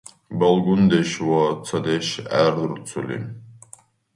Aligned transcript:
Балгундеш 0.39 1.11
ва 1.27 1.43
цадеш 1.65 2.07
гӏердурцули 2.25 3.19